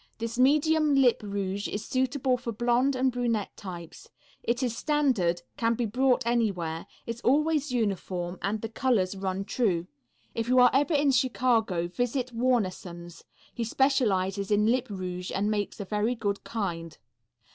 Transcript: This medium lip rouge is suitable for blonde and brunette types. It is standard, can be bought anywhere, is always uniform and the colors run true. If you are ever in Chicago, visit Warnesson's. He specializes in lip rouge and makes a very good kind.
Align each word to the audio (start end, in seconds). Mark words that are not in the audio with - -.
This 0.17 0.39
medium 0.39 0.95
lip 0.95 1.21
rouge 1.21 1.67
is 1.67 1.85
suitable 1.85 2.35
for 2.35 2.51
blonde 2.51 2.95
and 2.95 3.11
brunette 3.11 3.55
types. 3.55 4.09
It 4.41 4.63
is 4.63 4.75
standard, 4.75 5.43
can 5.57 5.75
be 5.75 5.85
bought 5.85 6.25
anywhere, 6.25 6.87
is 7.05 7.21
always 7.21 7.71
uniform 7.71 8.39
and 8.41 8.61
the 8.63 8.69
colors 8.69 9.15
run 9.15 9.45
true. 9.45 9.85
If 10.33 10.47
you 10.47 10.57
are 10.57 10.71
ever 10.73 10.95
in 10.95 11.11
Chicago, 11.11 11.87
visit 11.87 12.31
Warnesson's. 12.33 13.25
He 13.53 13.63
specializes 13.63 14.49
in 14.49 14.65
lip 14.65 14.87
rouge 14.89 15.31
and 15.35 15.51
makes 15.51 15.79
a 15.79 15.85
very 15.85 16.15
good 16.15 16.43
kind. 16.43 16.97